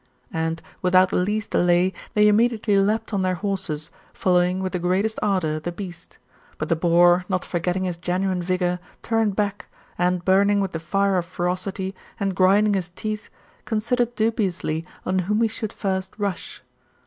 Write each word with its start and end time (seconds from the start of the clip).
And, 0.33 0.63
without 0.81 1.09
the 1.09 1.15
least 1.17 1.51
delay, 1.51 1.93
they 2.15 2.27
immediately 2.27 2.75
leaped 2.75 3.13
on 3.13 3.21
their 3.21 3.35
horses, 3.35 3.91
following, 4.15 4.59
with 4.59 4.73
the 4.73 4.79
greatest 4.79 5.19
ardour, 5.21 5.59
the 5.59 5.71
beast. 5.71 6.17
But 6.57 6.69
the 6.69 6.75
boar, 6.75 7.23
not 7.29 7.45
forgetting' 7.45 7.83
His 7.83 7.97
genuine 7.97 8.41
vigour, 8.41 8.79
turned 9.03 9.35
back, 9.35 9.67
and 9.99 10.25
burning 10.25 10.59
with 10.59 10.71
the 10.71 10.79
fi^ 10.79 11.15
of 11.19 11.25
ferocity, 11.25 11.93
and 12.19 12.33
grinding 12.35 12.73
his 12.73 12.89
teeth, 12.89 13.29
considered 13.65 14.15
dubiously 14.15 14.87
on 15.05 15.19
whom 15.19 15.43
he 15.43 15.47
should 15.47 15.71
first 15.71 16.15
rush. 16.17 16.63